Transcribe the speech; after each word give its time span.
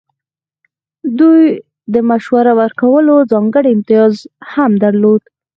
دوی 1.19 1.41
د 1.93 1.95
مشوره 2.09 2.53
ورکولو 2.61 3.15
ځانګړی 3.31 3.69
امتیاز 3.75 4.13
هم 4.53 4.71
درلود. 4.83 5.21